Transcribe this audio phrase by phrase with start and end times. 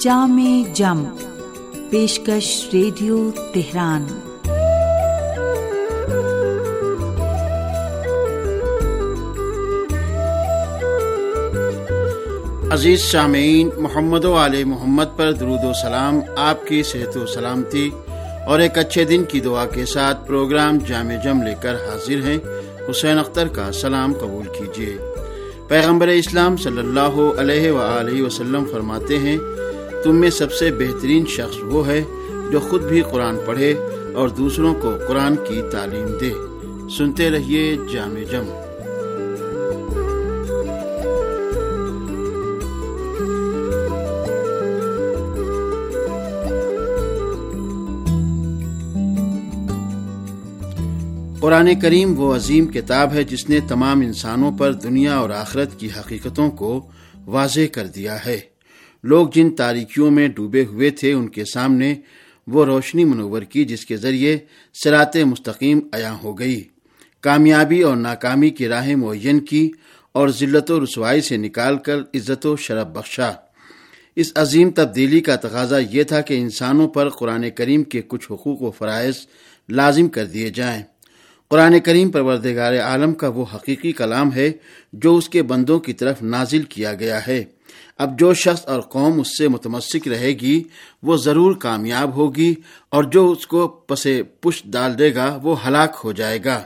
[0.00, 1.04] جام جم،
[1.90, 4.06] پیشکش radio Tehran.
[12.72, 17.90] عزیز سامعین، محمد و علیہ محمد پر درود و سلام، آپ کی صحت و سلامتی۔
[18.46, 22.38] اور ایک اچھے دن کی دعا کے ساتھ پروگرام جامع جم لے کر حاضر ہیں۔
[22.90, 24.98] حسین اختر کا سلام قبول کیجیے۔
[25.68, 29.38] پیغمبر اسلام صلی اللہ علیہ و وسلم فرماتے ہیں
[30.06, 32.04] تم میں سب سے بہترین شخص وہ ہے
[32.52, 33.74] جو خود بھی قرآن پڑھے
[34.14, 36.32] اور دوسروں کو قرآن کی تعلیم دے۔
[36.98, 38.44] سنتے رہیے جامع جم۔
[51.40, 55.88] قرآن کریم وہ عظیم کتاب ہے جس نے تمام انسانوں پر دنیا اور آخرت کی
[56.00, 56.86] حقیقتوں کو
[57.26, 58.55] واضح کر دیا ہے۔
[59.06, 61.94] لوگ جن تاریکیوں میں ڈوبے ہوئے تھے ان کے سامنے
[62.46, 64.38] وہ روشنی منور کی جس کے ذریعے
[64.74, 66.64] سرات مستقیم عیاں ہو گئی۔
[67.20, 69.70] کامیابی اور ناکامی کی راہ معین کی
[70.12, 73.32] اور ذلت و رسوائی سے نکال کر عزت و شرف بخشا۔
[74.16, 78.62] اس عظیم تبدیلی کا تقاضا یہ تھا کہ انسانوں پر قرآن کریم کے کچھ حقوق
[78.62, 79.14] و فرائض
[79.68, 80.82] لازم کر دیے جائیں۔
[81.48, 84.52] قرآن کریم پروردگار عالم کا وہ حقیقی کلام ہے
[84.92, 87.44] جو اس کے بندوں کی طرف نازل کیا گیا ہے۔
[87.98, 90.64] اب جو شخص اور قوم اس سے متمسک رہے گی،
[91.02, 92.54] وہ ضرور کامیاب ہوگی
[92.90, 96.62] اور جو اس کو پسے پش ڈال دے گا، وہ ہلاک ہو جائے گا۔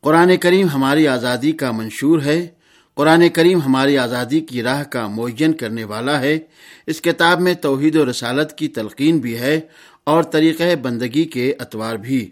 [0.00, 2.48] قرآن کریم ہماری آزادی کا منشور ہے۔
[2.94, 6.38] قرآن کریم ہماری آزادی کی راہ کا معین کرنے والا ہے۔
[6.86, 9.60] اس کتاب میں توحید و رسالت کی تلقین بھی ہے
[10.04, 12.30] اور طریقہ بندگی کے اتوار بھی۔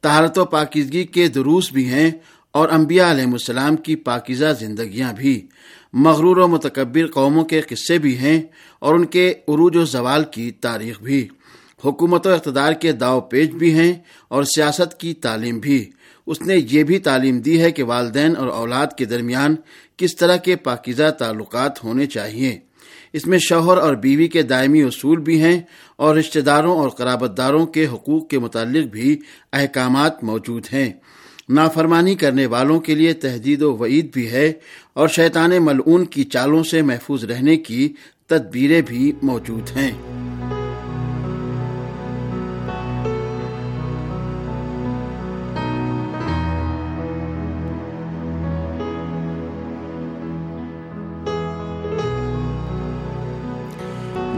[0.00, 2.10] تہارت و پاکیزگی کے دروس بھی ہیں۔
[2.52, 5.46] اور انبیاء علیہ السلام کی پاکیزہ زندگیاں بھی۔
[5.92, 8.42] مغرور و متکبر قوموں کے قصے بھی ہیں
[8.78, 11.28] اور ان کے عروج و زوال کی تاریخ بھی۔
[11.84, 13.92] حکومت و اقتدار کے داؤ پیج بھی ہیں
[14.28, 15.90] اور سیاست کی تعلیم بھی۔
[16.26, 19.56] اس نے یہ بھی تعلیم دی ہے کہ والدین اور اولاد کے درمیان
[19.96, 22.58] کس طرح کے پاکیزہ تعلقات ہونے چاہیے۔
[23.12, 25.60] اس میں شوہر اور بیوی کے دائمی اصول بھی ہیں
[25.96, 29.18] اور رشتہ داروں اور قرابت داروں کے حقوق کے متعلق بھی
[29.52, 30.92] احکامات موجود ہیں۔
[31.50, 34.52] نافرمانی کرنے والوں کے لیے تحدید و وعید بھی ہے
[34.94, 37.92] اور شیطان ملعون کی چالوں سے محفوظ رہنے کی
[38.26, 40.19] تدبیریں بھی موجود ہیں۔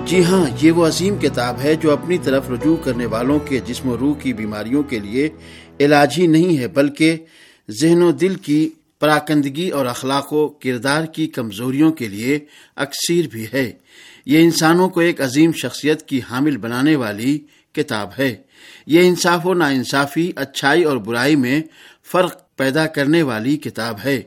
[0.07, 3.89] جی ہاں یہ وہ عظیم کتاب ہے جو اپنی طرف رجوع کرنے والوں کے جسم
[3.89, 5.29] و روح کی بیماریوں کے لیے
[5.81, 7.17] علاج ہی نہیں ہے، بلکہ
[7.71, 8.71] ذہن و دل کی
[9.01, 12.39] پراکندگی اور اخلاق و کردار کی کمزوریوں کے لیے
[12.77, 13.73] اکثیر بھی ہے۔
[14.27, 17.39] یہ انسانوں کو ایک عظیم شخصیت کی حامل بنانے والی
[17.73, 18.37] کتاب ہے۔
[18.87, 21.63] یہ انصاف و ناانصافی، اچھائی اور برائی میں
[22.13, 24.23] فرق پیدا کرنے والی کتاب ہے۔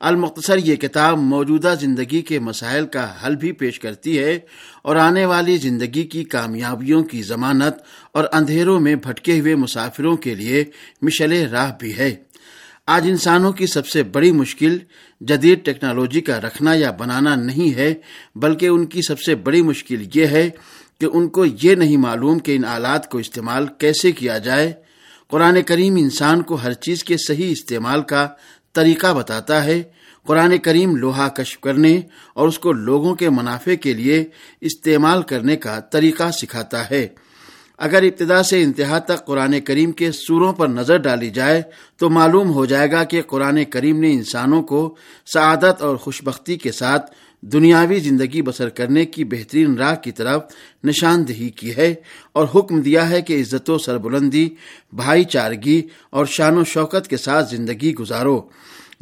[0.00, 4.38] المختصر یہ کتاب موجودہ زندگی کے مسائل کا حل بھی پیش کرتی ہے
[4.82, 7.74] اور آنے والی زندگی کی کامیابیوں کی ضمانت
[8.12, 10.64] اور اندھیروں میں بھٹکے ہوئے مسافروں کے لیے
[11.02, 12.14] مشل راہ بھی ہے۔
[12.86, 14.78] آج انسانوں کی سب سے بڑی مشکل
[15.20, 17.94] جدید ٹیکنالوجی کا رکھنا یا بنانا نہیں ہے،
[18.34, 20.50] بلکہ ان کی سب سے بڑی مشکل یہ ہے
[21.00, 24.72] کہ ان کو یہ نہیں معلوم کہ ان آلات کو استعمال کیسے کیا جائے۔
[25.28, 28.28] قرآن کریم انسان کو ہر چیز کے صحیح استعمال کا
[28.76, 29.82] طریقہ بتاتا ہے،
[30.26, 32.00] قرآن کریم لوہا کشف کرنے
[32.34, 34.24] اور اس کو لوگوں کے منافع کے لیے
[34.60, 37.06] استعمال کرنے کا طریقہ سکھاتا ہے۔
[37.78, 41.62] اگر ابتدا سے انتہا تک قرآن کریم کے سوروں پر نظر ڈالی جائے
[41.96, 44.80] تو معلوم ہو جائے گا کہ قرآن کریم نے انسانوں کو
[45.34, 47.10] سعادت اور خوشبختی کے ساتھ
[47.40, 50.42] دنیاوی زندگی بسر کرنے کی بہترین راہ کی طرف
[50.84, 51.94] نشاندہی کی ہے
[52.32, 54.50] اور حکم دیا ہے کہ عزت و سربلندی،
[54.92, 58.42] بھائی چارگی اور شان و شوکت کے ساتھ زندگی گزارو۔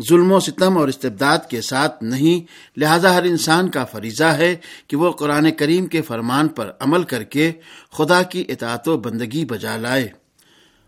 [0.08, 2.46] ظلم و ستم اور استبداد کے ساتھ نہیں،
[2.80, 4.56] لہذا ہر انسان کا فریضہ ہے
[4.88, 7.52] کہ وہ قرآن کریم کے فرمان پر عمل کر کے
[7.92, 10.08] خدا کی اطاعت و بندگی بجا لائے۔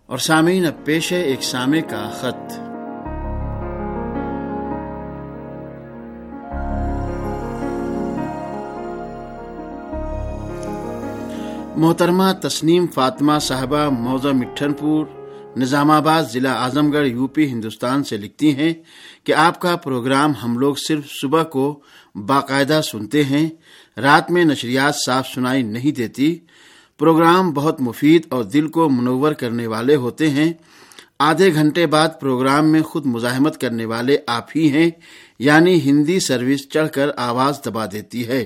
[0.06, 2.65] اور سامعین، اب پیش ہے ایک سامع کا خط۔
[11.76, 15.06] محترمہ تسنیم فاطمہ صاحبہ موزہ مٹھن پور،
[15.56, 18.74] نظام آباد ضلع اعظم گڑھ یو پی، ہندوستان سے لکھتی ہیں
[19.24, 21.80] کہ آپ کا پروگرام ہم لوگ صرف صبح کو
[22.14, 23.48] باقاعدہ سنتے ہیں،
[23.96, 26.38] رات میں نشریات صاف سنائی نہیں دیتی،
[26.98, 30.52] پروگرام بہت مفید اور دل کو منور کرنے والے ہوتے ہیں۔
[31.18, 34.90] آدھے گھنٹے بعد پروگرام میں خود مزاحمت کرنے والے آپ ہی ہیں
[35.38, 38.44] یعنی ہندی سروس چڑھ کر آواز دبا دیتی ہے۔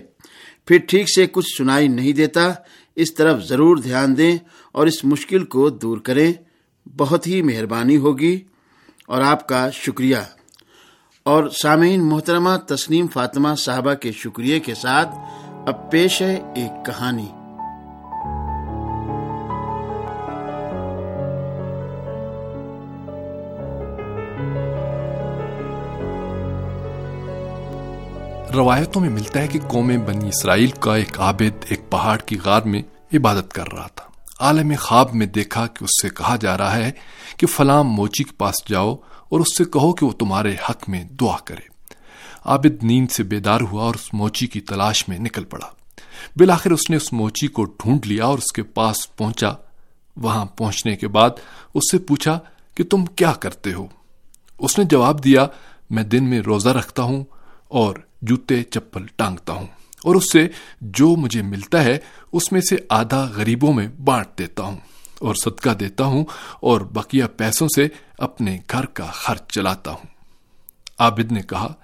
[0.67, 2.53] پھر ٹھیک سے کچھ سنائی نہیں دیتا
[2.97, 4.39] اس طرف ضرور دھیان دیں
[4.73, 6.33] اور اس مشکل کو دور کریں۔
[6.97, 8.41] بہت ہی مہربانی ہوگی
[9.07, 10.17] اور آپ کا شکریہ۔
[11.23, 15.09] اور سامعین، محترمہ تسنیم فاطمہ صاحبہ کے شکریہ کے ساتھ
[15.47, 17.29] اب پیش ہے ایک کہانی۔
[28.55, 32.63] روایتوں میں ملتا ہے کہ قوم بنی اسرائیل کا ایک عابد ایک پہاڑ کی غار
[32.63, 32.83] میں
[33.13, 34.05] عبادت کر رہا تھا۔
[34.41, 36.91] عالم خواب میں دیکھا کہ اس سے کہا جا رہا ہے
[37.37, 38.95] کہ فلام موچی کے پاس جاؤ
[39.29, 41.95] اور اس سے کہو کہ وہ تمہارے حق میں دعا کرے۔
[42.45, 45.67] عابد نیند سے بیدار ہوا اور اس موچی کی تلاش میں نکل پڑا۔
[46.37, 49.51] بالآخر اس نے اس موچی کو ڈھونڈ لیا اور اس کے پاس پہنچا۔
[50.17, 51.31] وہاں پہنچنے کے بعد
[51.75, 52.39] اس سے پوچھا
[52.75, 53.87] کہ تم کیا کرتے ہو؟
[54.59, 55.47] اس نے جواب دیا،
[55.91, 57.25] میں دن میں روزہ رکھتا ہوں
[57.69, 59.67] اور جوتے، چپل ٹانگتا ہوں
[60.05, 60.49] اور اس سے
[60.81, 61.99] جو مجھے ملتا ہے،
[62.33, 64.79] اس میں سے آدھا غریبوں میں بانٹ دیتا ہوں
[65.19, 66.25] اور صدقہ دیتا ہوں
[66.61, 67.89] اور بقیہ پیسوں سے
[68.19, 70.07] اپنے گھر کا خرچ چلاتا ہوں۔
[70.99, 71.75] عابد نے کہا،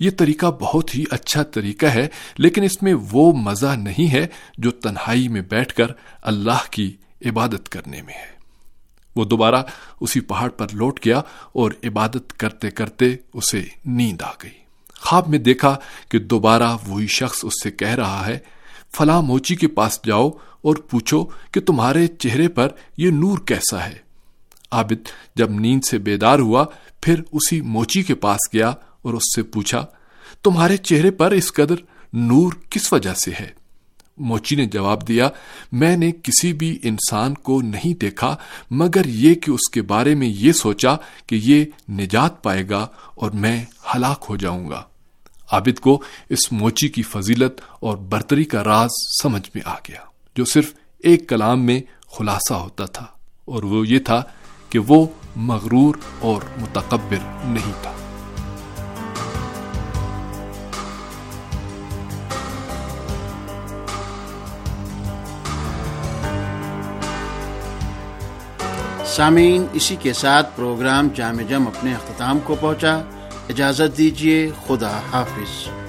[0.00, 2.08] یہ طریقہ بہت ہی اچھا طریقہ ہے،
[2.38, 4.26] لیکن اس میں وہ مزہ نہیں ہے
[4.58, 5.86] جو تنہائی میں بیٹھ کر
[6.22, 6.96] اللہ کی
[7.26, 8.34] عبادت کرنے میں ہے۔
[9.16, 9.62] وہ دوبارہ
[10.00, 11.18] اسی پہاڑ پر لوٹ گیا
[11.52, 14.63] اور عبادت کرتے کرتے اسے نیند آ گئی۔
[15.04, 15.76] خواب میں دیکھا
[16.08, 18.38] کہ دوبارہ وہی شخص اس سے کہہ رہا ہے،
[18.96, 20.30] فلاں موچی کے پاس جاؤ
[20.62, 23.98] اور پوچھو کہ تمہارے چہرے پر یہ نور کیسا ہے۔
[24.70, 26.64] عابد جب نیند سے بیدار ہوا،
[27.02, 28.68] پھر اسی موچی کے پاس گیا
[29.02, 29.86] اور اس سے پوچھا،
[30.42, 31.74] تمہارے چہرے پر اس قدر
[32.12, 33.48] نور کس وجہ سے ہے؟
[34.18, 35.28] موچی نے جواب دیا،
[35.72, 38.36] میں نے کسی بھی انسان کو نہیں دیکھا،
[38.70, 40.94] مگر یہ کہ اس کے بارے میں یہ سوچا
[41.26, 43.64] کہ یہ نجات پائے گا اور میں
[43.94, 44.82] ہلاک ہو جاؤں گا۔
[45.54, 50.00] عابد کو اس موچی کی فضیلت اور برتری کا راز سمجھ میں آ گیا،
[50.36, 51.80] جو صرف ایک کلام میں
[52.18, 53.06] خلاصہ ہوتا تھا،
[53.44, 54.22] اور وہ یہ تھا
[54.70, 55.04] کہ وہ
[55.36, 57.92] مغرور اور متقبر نہیں تھا۔
[69.06, 73.00] سامعین، اسی کے ساتھ پروگرام جامع جم اپنے اختتام کو پہنچا۔
[73.48, 75.83] اجازت دیجیے خدا حافظ۔